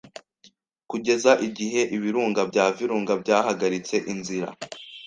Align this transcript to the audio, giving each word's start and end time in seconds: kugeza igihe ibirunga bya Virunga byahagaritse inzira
kugeza 0.89 1.31
igihe 1.47 1.81
ibirunga 1.95 2.41
bya 2.49 2.65
Virunga 2.77 3.13
byahagaritse 3.21 3.95
inzira 4.13 4.47